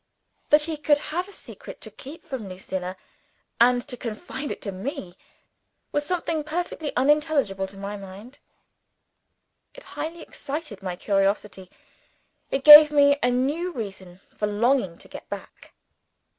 That 0.49 0.63
he 0.63 0.77
could 0.77 0.97
have 1.13 1.27
a 1.27 1.31
secret 1.31 1.79
to 1.81 1.91
keep 1.91 2.25
from 2.25 2.49
Lucilla, 2.49 2.97
and 3.59 3.87
to 3.87 3.95
confide 3.95 4.59
to 4.63 4.71
me, 4.71 5.15
was 5.91 6.03
something 6.03 6.43
perfectly 6.43 6.91
unintelligible 6.95 7.67
to 7.67 7.77
my 7.77 7.97
mind. 7.97 8.39
It 9.75 9.83
highly 9.93 10.23
excited 10.23 10.81
my 10.81 10.95
curiosity; 10.95 11.69
it 12.49 12.63
gave 12.63 12.91
me 12.91 13.17
a 13.21 13.29
new 13.29 13.71
reason 13.71 14.21
for 14.35 14.47
longing 14.47 14.97
to 14.97 15.07
get 15.07 15.29
back. 15.29 15.71